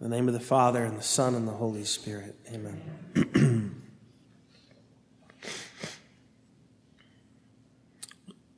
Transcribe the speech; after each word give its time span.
In 0.00 0.10
the 0.10 0.14
name 0.14 0.28
of 0.28 0.34
the 0.34 0.40
Father, 0.40 0.84
and 0.84 0.96
the 0.96 1.02
Son, 1.02 1.34
and 1.34 1.48
the 1.48 1.52
Holy 1.52 1.82
Spirit. 1.82 2.36
Amen. 2.52 2.80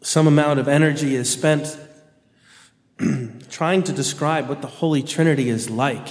Some 0.02 0.26
amount 0.26 0.60
of 0.60 0.68
energy 0.68 1.14
is 1.14 1.30
spent 1.30 1.78
trying 3.48 3.82
to 3.84 3.92
describe 3.92 4.50
what 4.50 4.60
the 4.60 4.68
Holy 4.68 5.02
Trinity 5.02 5.48
is 5.48 5.70
like. 5.70 6.08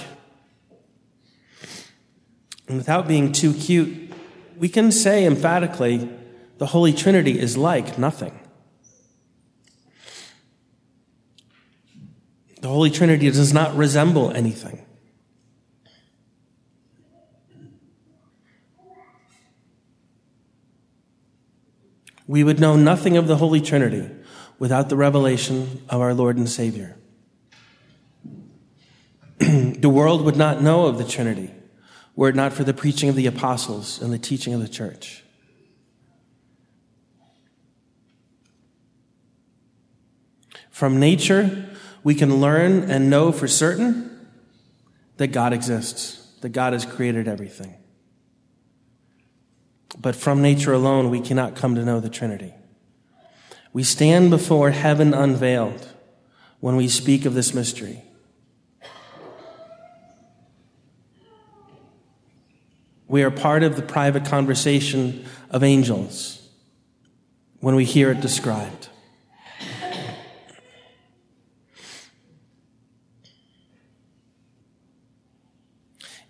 And 2.66 2.76
without 2.76 3.06
being 3.06 3.30
too 3.30 3.54
cute, 3.54 4.12
we 4.58 4.68
can 4.68 4.90
say 4.90 5.24
emphatically 5.24 6.10
the 6.58 6.66
Holy 6.66 6.92
Trinity 6.92 7.38
is 7.38 7.56
like 7.56 7.98
nothing. 7.98 8.36
The 12.62 12.68
Holy 12.68 12.90
Trinity 12.90 13.30
does 13.30 13.54
not 13.54 13.76
resemble 13.76 14.32
anything. 14.32 14.86
We 22.30 22.44
would 22.44 22.60
know 22.60 22.76
nothing 22.76 23.16
of 23.16 23.26
the 23.26 23.34
Holy 23.34 23.60
Trinity 23.60 24.08
without 24.60 24.88
the 24.88 24.94
revelation 24.94 25.82
of 25.88 26.00
our 26.00 26.14
Lord 26.14 26.36
and 26.36 26.48
Savior. 26.48 26.96
the 29.38 29.88
world 29.88 30.24
would 30.24 30.36
not 30.36 30.62
know 30.62 30.86
of 30.86 30.96
the 30.96 31.02
Trinity 31.02 31.50
were 32.14 32.28
it 32.28 32.36
not 32.36 32.52
for 32.52 32.62
the 32.62 32.72
preaching 32.72 33.08
of 33.08 33.16
the 33.16 33.26
apostles 33.26 34.00
and 34.00 34.12
the 34.12 34.18
teaching 34.18 34.54
of 34.54 34.60
the 34.60 34.68
church. 34.68 35.24
From 40.70 41.00
nature, 41.00 41.68
we 42.04 42.14
can 42.14 42.40
learn 42.40 42.88
and 42.88 43.10
know 43.10 43.32
for 43.32 43.48
certain 43.48 44.28
that 45.16 45.32
God 45.32 45.52
exists, 45.52 46.32
that 46.42 46.50
God 46.50 46.74
has 46.74 46.84
created 46.84 47.26
everything. 47.26 47.79
But 49.98 50.16
from 50.16 50.42
nature 50.42 50.72
alone, 50.72 51.10
we 51.10 51.20
cannot 51.20 51.56
come 51.56 51.74
to 51.74 51.84
know 51.84 52.00
the 52.00 52.08
Trinity. 52.08 52.54
We 53.72 53.82
stand 53.82 54.30
before 54.30 54.70
heaven 54.70 55.14
unveiled 55.14 55.88
when 56.60 56.76
we 56.76 56.88
speak 56.88 57.24
of 57.24 57.34
this 57.34 57.54
mystery. 57.54 58.02
We 63.08 63.24
are 63.24 63.30
part 63.30 63.62
of 63.62 63.74
the 63.74 63.82
private 63.82 64.24
conversation 64.24 65.24
of 65.50 65.64
angels 65.64 66.48
when 67.58 67.74
we 67.74 67.84
hear 67.84 68.12
it 68.12 68.20
described. 68.20 68.88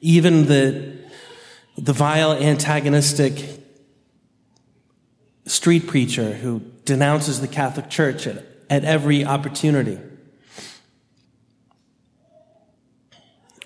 Even 0.00 0.46
the, 0.46 0.99
the 1.80 1.94
vile, 1.94 2.32
antagonistic 2.32 3.42
street 5.46 5.86
preacher 5.86 6.34
who 6.34 6.60
denounces 6.84 7.40
the 7.40 7.48
Catholic 7.48 7.88
Church 7.88 8.26
at, 8.26 8.44
at 8.68 8.84
every 8.84 9.24
opportunity, 9.24 9.98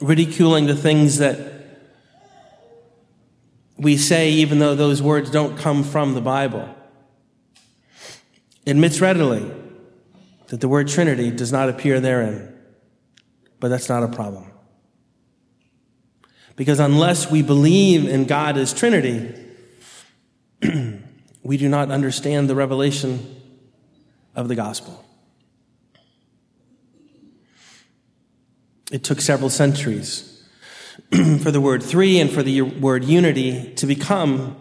ridiculing 0.01 0.67
the 0.67 0.77
things 0.77 1.19
that 1.19 1.39
we 3.77 3.97
say, 3.97 4.31
even 4.31 4.61
though 4.61 4.77
those 4.77 5.03
words 5.03 5.29
don't 5.31 5.59
come 5.59 5.83
from 5.83 6.15
the 6.15 6.21
Bible, 6.21 6.73
admits 8.65 9.01
readily 9.01 9.51
that 10.49 10.61
the 10.61 10.69
word 10.69 10.87
Trinity 10.87 11.33
does 11.33 11.51
not 11.51 11.69
appear 11.69 11.99
therein. 11.99 12.57
But 13.59 13.69
that's 13.69 13.89
not 13.89 14.05
a 14.05 14.09
problem. 14.09 14.54
Because 16.57 16.79
unless 16.79 17.31
we 17.31 17.43
believe 17.43 18.07
in 18.07 18.27
God 18.27 18.57
as 18.57 18.73
Trinity, 18.73 19.35
we 21.43 21.57
do 21.57 21.69
not 21.69 21.91
understand 21.91 22.49
the 22.49 22.55
revelation 22.55 23.41
of 24.37 24.49
the 24.49 24.55
gospel. 24.55 25.05
It 28.93 29.03
took 29.03 29.21
several 29.21 29.51
centuries 29.51 30.45
for 31.43 31.51
the 31.51 31.61
word 31.61 31.83
three 31.83 32.21
and 32.21 32.31
for 32.31 32.43
the 32.43 32.63
word 32.63 33.05
unity 33.05 33.73
to 33.75 33.87
become 33.87 34.57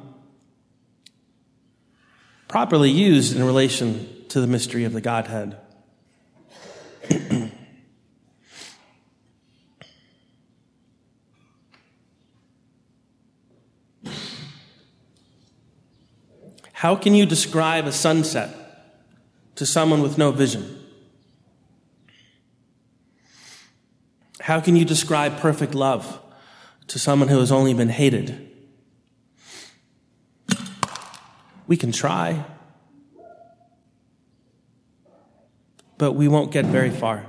properly 2.47 2.89
used 2.89 3.35
in 3.35 3.43
relation 3.43 4.07
to 4.29 4.41
the 4.41 4.47
mystery 4.47 4.83
of 4.83 4.93
the 4.93 5.01
Godhead. 5.01 5.57
How 16.83 16.97
can 16.97 17.15
you 17.15 17.25
describe 17.25 17.87
a 17.87 17.93
sunset 17.93 18.49
to 19.55 19.65
someone 19.65 20.01
with 20.01 20.17
no 20.17 20.31
vision? 20.31 20.83
How 24.41 24.59
can 24.59 24.75
you 24.75 24.83
describe 24.83 25.37
perfect 25.37 25.73
love 25.75 26.19
to 26.87 26.99
someone 26.99 27.29
who 27.29 27.39
has 27.39 27.53
only 27.53 27.73
been 27.73 27.87
hated? 27.87 28.51
We 31.67 31.77
can 31.77 31.93
try, 31.93 32.43
but 35.97 36.11
we 36.11 36.27
won't 36.27 36.51
get 36.51 36.65
very 36.65 36.89
far. 36.89 37.25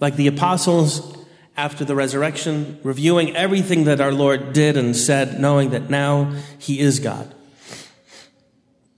Like 0.00 0.16
the 0.16 0.26
apostles 0.26 1.23
after 1.56 1.84
the 1.84 1.94
resurrection, 1.94 2.78
reviewing 2.82 3.34
everything 3.36 3.84
that 3.84 4.00
our 4.00 4.12
Lord 4.12 4.52
did 4.52 4.76
and 4.76 4.96
said, 4.96 5.40
knowing 5.40 5.70
that 5.70 5.88
now 5.88 6.34
He 6.58 6.80
is 6.80 6.98
God. 6.98 7.32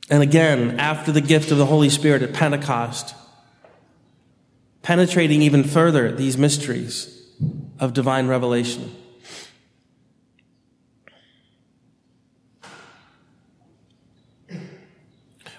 And 0.08 0.22
again, 0.22 0.78
after 0.78 1.12
the 1.12 1.20
gift 1.20 1.50
of 1.50 1.58
the 1.58 1.66
Holy 1.66 1.90
Spirit 1.90 2.22
at 2.22 2.32
Pentecost, 2.32 3.14
penetrating 4.82 5.42
even 5.42 5.64
further 5.64 6.12
these 6.12 6.38
mysteries 6.38 7.12
of 7.78 7.92
divine 7.92 8.28
revelation. 8.28 8.94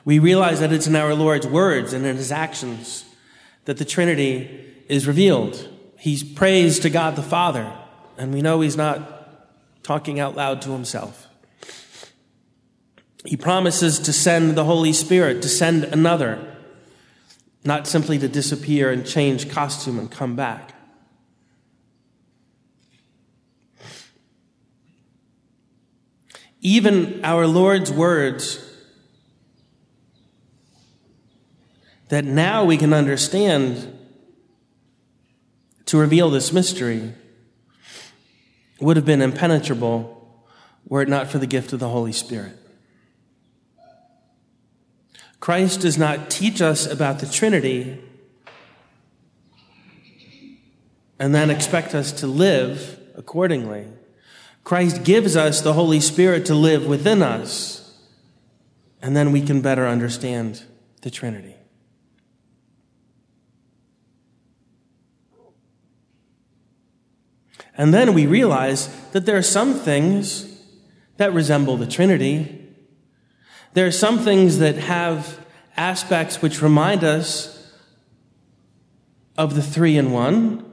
We 0.05 0.19
realize 0.19 0.61
that 0.61 0.71
it's 0.71 0.87
in 0.87 0.95
our 0.95 1.13
Lord's 1.13 1.45
words 1.45 1.91
and 1.91 2.05
in 2.05 2.15
His 2.15 2.31
actions 2.31 3.03
that 3.65 3.77
the 3.77 3.83
Trinity 3.83 4.65
is 4.87 5.05
revealed 5.05 5.67
he's 5.99 6.23
praised 6.23 6.83
to 6.83 6.89
God 6.89 7.15
the 7.15 7.23
Father, 7.23 7.71
and 8.17 8.33
we 8.33 8.41
know 8.41 8.61
he's 8.61 8.77
not 8.77 9.83
talking 9.83 10.19
out 10.19 10.35
loud 10.35 10.61
to 10.63 10.71
himself. 10.71 11.27
He 13.25 13.35
promises 13.35 13.99
to 13.99 14.13
send 14.13 14.55
the 14.55 14.63
Holy 14.63 14.93
Spirit, 14.93 15.41
to 15.41 15.49
send 15.49 15.83
another, 15.83 16.55
not 17.63 17.87
simply 17.87 18.17
to 18.19 18.27
disappear 18.27 18.91
and 18.91 19.05
change 19.05 19.49
costume 19.49 19.99
and 19.99 20.09
come 20.09 20.35
back. 20.35 20.73
Even 26.61 27.23
our 27.23 27.47
Lord's 27.47 27.91
words 27.91 28.63
that 32.09 32.25
now 32.25 32.63
we 32.63 32.77
can 32.77 32.93
understand 32.93 33.96
to 35.87 35.97
reveal 35.97 36.29
this 36.29 36.53
mystery 36.53 37.13
would 38.79 38.95
have 38.95 39.05
been 39.05 39.21
impenetrable 39.21 40.13
were 40.85 41.01
it 41.01 41.09
not 41.09 41.27
for 41.27 41.39
the 41.39 41.47
gift 41.47 41.73
of 41.73 41.79
the 41.79 41.89
Holy 41.89 42.11
Spirit. 42.11 42.57
Christ 45.39 45.81
does 45.81 45.97
not 45.97 46.29
teach 46.29 46.61
us 46.61 46.85
about 46.85 47.19
the 47.19 47.25
Trinity 47.25 48.01
and 51.19 51.33
then 51.33 51.49
expect 51.49 51.95
us 51.95 52.11
to 52.11 52.27
live 52.27 52.99
accordingly. 53.15 53.87
Christ 54.63 55.03
gives 55.03 55.35
us 55.35 55.61
the 55.61 55.73
Holy 55.73 55.99
Spirit 55.99 56.45
to 56.47 56.55
live 56.55 56.85
within 56.85 57.23
us, 57.23 57.97
and 59.01 59.15
then 59.15 59.31
we 59.31 59.41
can 59.41 59.61
better 59.61 59.87
understand 59.87 60.63
the 61.01 61.09
Trinity. 61.09 61.55
And 67.77 67.93
then 67.93 68.13
we 68.13 68.25
realize 68.25 68.87
that 69.11 69.25
there 69.25 69.37
are 69.37 69.43
some 69.43 69.75
things 69.75 70.51
that 71.17 71.31
resemble 71.31 71.77
the 71.77 71.85
Trinity. 71.85 72.73
There 73.73 73.85
are 73.85 73.91
some 73.91 74.17
things 74.19 74.57
that 74.57 74.75
have 74.75 75.45
aspects 75.75 76.41
which 76.41 76.61
remind 76.61 77.03
us 77.03 77.71
of 79.37 79.53
the 79.53 79.61
three 79.61 79.95
in 79.95 80.11
one. 80.11 80.63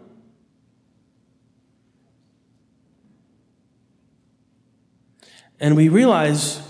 And 5.60 5.76
we 5.76 5.90
realize 5.90 6.60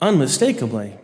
unmistakably 0.00 0.98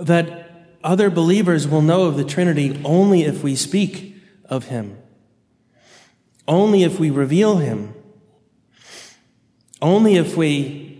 that 0.00 0.49
other 0.82 1.10
believers 1.10 1.68
will 1.68 1.82
know 1.82 2.04
of 2.04 2.16
the 2.16 2.24
Trinity 2.24 2.80
only 2.84 3.22
if 3.24 3.42
we 3.42 3.54
speak 3.54 4.16
of 4.44 4.66
Him, 4.66 4.98
only 6.48 6.82
if 6.82 6.98
we 6.98 7.10
reveal 7.10 7.58
Him, 7.58 7.94
only 9.82 10.16
if 10.16 10.36
we 10.36 10.90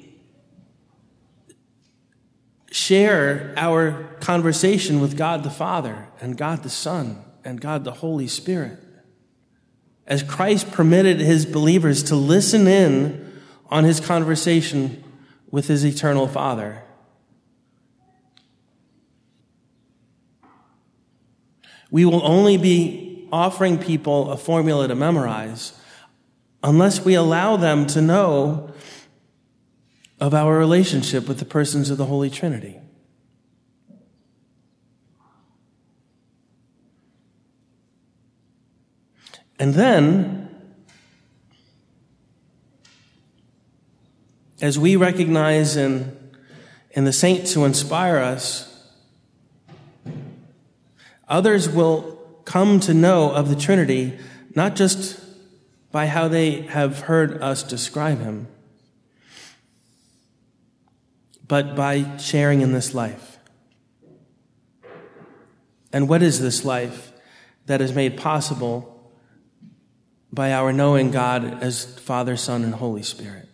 share 2.71 3.53
our 3.57 4.05
conversation 4.21 5.01
with 5.01 5.17
God 5.17 5.43
the 5.43 5.51
Father 5.51 6.09
and 6.21 6.37
God 6.37 6.63
the 6.63 6.71
Son 6.71 7.25
and 7.45 7.61
God 7.61 7.85
the 7.85 7.93
Holy 7.93 8.27
Spirit. 8.27 8.79
As 10.07 10.23
Christ 10.23 10.71
permitted 10.73 11.21
his 11.21 11.47
believers 11.47 12.03
to 12.05 12.17
listen 12.17 12.67
in 12.67 13.41
on 13.67 13.85
his 13.85 14.01
conversation 14.01 15.05
with 15.51 15.69
his 15.69 15.85
eternal 15.85 16.27
Father. 16.27 16.83
We 21.91 22.05
will 22.05 22.25
only 22.25 22.57
be 22.57 23.29
offering 23.33 23.79
people 23.79 24.31
a 24.31 24.37
formula 24.37 24.89
to 24.89 24.95
memorize 24.95 25.73
unless 26.63 27.05
we 27.05 27.15
allow 27.15 27.57
them 27.57 27.87
to 27.87 28.03
know 28.03 28.73
of 30.21 30.35
our 30.35 30.57
relationship 30.57 31.27
with 31.27 31.39
the 31.39 31.45
persons 31.45 31.91
of 31.91 31.97
the 31.97 32.05
Holy 32.05 32.29
Trinity. 32.29 32.79
And 39.59 39.75
then, 39.75 40.49
as 44.63 44.79
we 44.79 44.97
recognize 44.97 45.77
in, 45.77 46.17
in 46.93 47.05
the 47.05 47.13
saints 47.13 47.53
who 47.53 47.65
inspire 47.65 48.19
us, 48.19 48.70
others 51.31 51.69
will 51.69 52.19
come 52.45 52.81
to 52.81 52.93
know 52.93 53.31
of 53.31 53.49
the 53.49 53.57
Trinity 53.57 54.19
not 54.55 54.75
just 54.75 55.21
by 55.93 56.07
how 56.07 56.29
they 56.29 56.63
have 56.63 57.01
heard 57.01 57.41
us 57.41 57.63
describe 57.63 58.19
him, 58.21 58.49
but 61.47 61.75
by 61.75 62.17
sharing 62.19 62.61
in 62.61 62.73
this 62.73 62.95
life. 62.95 63.39
And 65.93 66.09
what 66.09 66.23
is 66.23 66.41
this 66.41 66.65
life 66.65 67.13
that 67.67 67.81
is 67.81 67.93
made 67.93 68.17
possible 68.17 69.13
by 70.33 70.53
our 70.53 70.73
knowing 70.73 71.11
God 71.11 71.63
as 71.63 71.85
Father, 71.99 72.37
Son, 72.37 72.63
and 72.63 72.75
Holy 72.75 73.03
Spirit? 73.03 73.49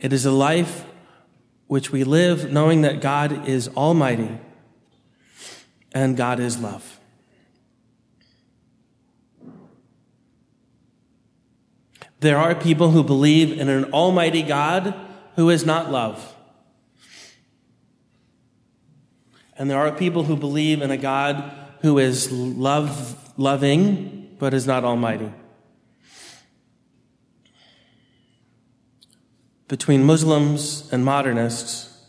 It 0.00 0.12
is 0.12 0.24
a 0.24 0.32
life 0.32 0.84
which 1.66 1.92
we 1.92 2.02
live 2.02 2.50
knowing 2.50 2.82
that 2.82 3.00
God 3.00 3.48
is 3.48 3.68
almighty 3.76 4.38
and 5.92 6.16
God 6.16 6.40
is 6.40 6.58
love. 6.58 6.98
There 12.20 12.36
are 12.36 12.54
people 12.54 12.90
who 12.90 13.04
believe 13.04 13.58
in 13.58 13.68
an 13.68 13.92
almighty 13.92 14.42
God 14.42 14.94
who 15.36 15.50
is 15.50 15.64
not 15.64 15.90
love. 15.90 16.34
And 19.56 19.70
there 19.70 19.78
are 19.78 19.92
people 19.92 20.24
who 20.24 20.36
believe 20.36 20.82
in 20.82 20.90
a 20.90 20.96
God 20.96 21.52
who 21.80 21.98
is 21.98 22.30
love 22.32 23.32
loving 23.38 24.36
but 24.38 24.54
is 24.54 24.66
not 24.66 24.84
almighty. 24.84 25.32
Between 29.68 30.02
Muslims 30.02 30.88
and 30.92 31.04
modernists 31.04 32.04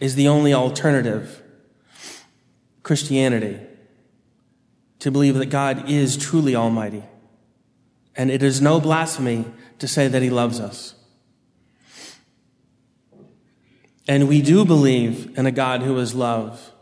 is 0.00 0.14
the 0.14 0.28
only 0.28 0.52
alternative 0.52 1.39
Christianity 2.90 3.56
to 4.98 5.12
believe 5.12 5.36
that 5.36 5.46
God 5.46 5.88
is 5.88 6.16
truly 6.16 6.56
almighty. 6.56 7.04
And 8.16 8.32
it 8.32 8.42
is 8.42 8.60
no 8.60 8.80
blasphemy 8.80 9.44
to 9.78 9.86
say 9.86 10.08
that 10.08 10.22
he 10.22 10.28
loves 10.28 10.58
us. 10.58 10.96
And 14.08 14.26
we 14.26 14.42
do 14.42 14.64
believe 14.64 15.38
in 15.38 15.46
a 15.46 15.52
God 15.52 15.82
who 15.82 15.96
is 15.98 16.16
love, 16.16 16.72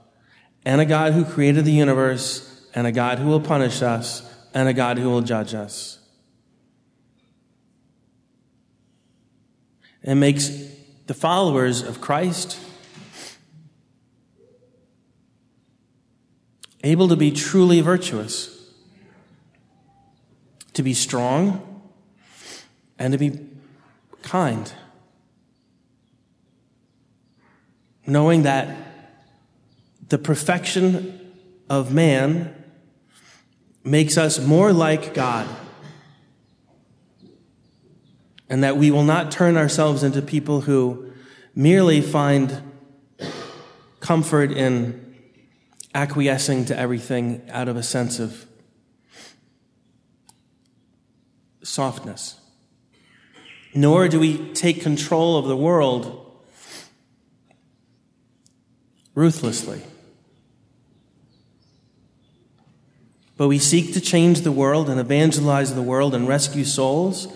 and 0.64 0.80
a 0.80 0.86
God 0.86 1.12
who 1.12 1.26
created 1.26 1.66
the 1.66 1.72
universe, 1.72 2.66
and 2.74 2.86
a 2.86 2.92
God 2.92 3.18
who 3.18 3.28
will 3.28 3.42
punish 3.42 3.82
us, 3.82 4.22
and 4.54 4.66
a 4.66 4.72
God 4.72 4.96
who 4.96 5.10
will 5.10 5.20
judge 5.20 5.52
us. 5.52 5.98
It 10.02 10.14
makes 10.14 10.48
the 11.06 11.12
followers 11.12 11.82
of 11.82 12.00
Christ 12.00 12.58
able 16.82 17.08
to 17.08 17.16
be 17.16 17.30
truly 17.30 17.80
virtuous 17.80 18.58
to 20.78 20.82
be 20.84 20.94
strong, 20.94 21.82
and 23.00 23.10
to 23.10 23.18
be 23.18 23.36
kind. 24.22 24.72
Knowing 28.06 28.44
that 28.44 28.76
the 30.08 30.18
perfection 30.18 31.34
of 31.68 31.92
man 31.92 32.54
makes 33.82 34.16
us 34.16 34.38
more 34.38 34.72
like 34.72 35.14
God. 35.14 35.48
And 38.48 38.62
that 38.62 38.76
we 38.76 38.92
will 38.92 39.02
not 39.02 39.32
turn 39.32 39.56
ourselves 39.56 40.04
into 40.04 40.22
people 40.22 40.60
who 40.60 41.10
merely 41.56 42.00
find 42.00 42.62
comfort 43.98 44.52
in 44.52 45.07
acquiescing 45.98 46.64
to 46.64 46.78
everything 46.78 47.42
out 47.50 47.66
of 47.66 47.76
a 47.76 47.82
sense 47.82 48.20
of 48.20 48.46
softness. 51.64 52.40
Nor 53.74 54.06
do 54.06 54.20
we 54.20 54.52
take 54.54 54.80
control 54.80 55.36
of 55.36 55.46
the 55.46 55.56
world 55.56 56.24
ruthlessly. 59.16 59.82
But 63.36 63.48
we 63.48 63.58
seek 63.58 63.92
to 63.94 64.00
change 64.00 64.42
the 64.42 64.52
world 64.52 64.88
and 64.88 65.00
evangelize 65.00 65.74
the 65.74 65.82
world 65.82 66.14
and 66.14 66.28
rescue 66.28 66.64
souls, 66.64 67.26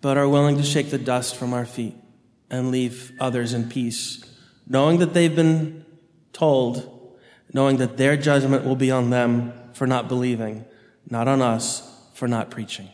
but 0.00 0.18
are 0.18 0.28
willing 0.28 0.56
to 0.56 0.64
shake 0.64 0.90
the 0.90 0.98
dust 0.98 1.36
from 1.36 1.52
our 1.52 1.64
feet 1.64 1.94
and 2.50 2.72
leave 2.72 3.12
others 3.20 3.54
in 3.54 3.68
peace, 3.68 4.24
knowing 4.66 4.98
that 4.98 5.14
they've 5.14 5.36
been 5.36 5.84
told, 6.32 6.91
knowing 7.52 7.76
that 7.76 7.96
their 7.96 8.16
judgment 8.16 8.64
will 8.64 8.76
be 8.76 8.90
on 8.90 9.10
them 9.10 9.52
for 9.72 9.86
not 9.86 10.08
believing, 10.08 10.64
not 11.08 11.28
on 11.28 11.42
us 11.42 11.88
for 12.14 12.26
not 12.28 12.50
preaching. 12.50 12.88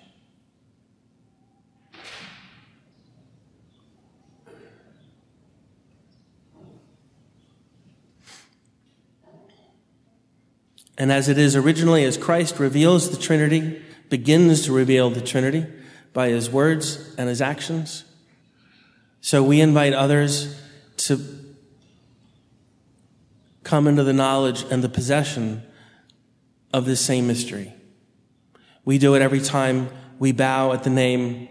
And 10.96 11.12
as 11.12 11.28
it 11.28 11.38
is 11.38 11.54
originally, 11.54 12.04
as 12.04 12.16
Christ 12.16 12.58
reveals 12.58 13.10
the 13.10 13.16
Trinity, 13.16 13.80
begins 14.08 14.64
to 14.64 14.72
reveal 14.72 15.10
the 15.10 15.20
Trinity 15.20 15.64
by 16.12 16.30
his 16.30 16.50
words 16.50 17.14
and 17.16 17.28
his 17.28 17.40
actions, 17.40 18.04
so 19.20 19.42
we 19.42 19.60
invite 19.60 19.92
others 19.92 20.60
to 20.96 21.16
come 23.68 23.86
into 23.86 24.02
the 24.02 24.14
knowledge 24.14 24.64
and 24.70 24.82
the 24.82 24.88
possession 24.88 25.62
of 26.72 26.86
this 26.86 27.04
same 27.04 27.26
mystery. 27.26 27.74
We 28.86 28.96
do 28.96 29.14
it 29.14 29.20
every 29.20 29.40
time 29.40 29.90
we 30.18 30.32
bow 30.32 30.72
at 30.72 30.84
the 30.84 30.90
name 30.90 31.50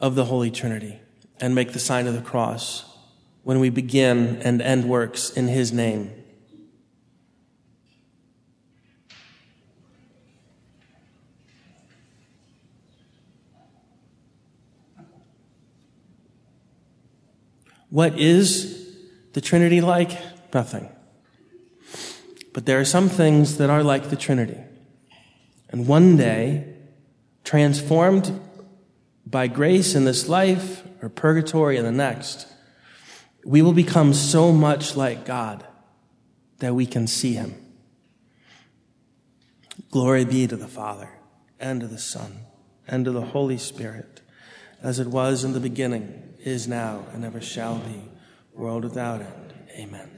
of 0.00 0.14
the 0.14 0.26
Holy 0.26 0.52
Trinity 0.52 1.00
and 1.40 1.56
make 1.56 1.72
the 1.72 1.80
sign 1.80 2.06
of 2.06 2.14
the 2.14 2.20
cross 2.20 2.84
when 3.42 3.58
we 3.58 3.70
begin 3.70 4.36
and 4.42 4.62
end 4.62 4.88
works 4.88 5.30
in 5.30 5.48
his 5.48 5.72
name. 5.72 6.12
What 17.90 18.16
is 18.16 18.96
the 19.32 19.40
Trinity 19.40 19.80
like? 19.80 20.16
Nothing. 20.54 20.88
But 22.58 22.66
there 22.66 22.80
are 22.80 22.84
some 22.84 23.08
things 23.08 23.58
that 23.58 23.70
are 23.70 23.84
like 23.84 24.10
the 24.10 24.16
Trinity. 24.16 24.58
And 25.68 25.86
one 25.86 26.16
day, 26.16 26.74
transformed 27.44 28.40
by 29.24 29.46
grace 29.46 29.94
in 29.94 30.04
this 30.04 30.28
life 30.28 30.82
or 31.00 31.08
purgatory 31.08 31.76
in 31.76 31.84
the 31.84 31.92
next, 31.92 32.48
we 33.44 33.62
will 33.62 33.72
become 33.72 34.12
so 34.12 34.50
much 34.50 34.96
like 34.96 35.24
God 35.24 35.64
that 36.58 36.74
we 36.74 36.84
can 36.84 37.06
see 37.06 37.34
Him. 37.34 37.54
Glory 39.92 40.24
be 40.24 40.48
to 40.48 40.56
the 40.56 40.66
Father, 40.66 41.10
and 41.60 41.80
to 41.82 41.86
the 41.86 41.96
Son, 41.96 42.40
and 42.88 43.04
to 43.04 43.12
the 43.12 43.26
Holy 43.26 43.58
Spirit, 43.58 44.20
as 44.82 44.98
it 44.98 45.06
was 45.06 45.44
in 45.44 45.52
the 45.52 45.60
beginning 45.60 46.34
is 46.40 46.66
now, 46.66 47.04
and 47.12 47.24
ever 47.24 47.40
shall 47.40 47.78
be, 47.78 48.02
world 48.52 48.82
without 48.82 49.20
end. 49.20 49.54
Amen. 49.78 50.17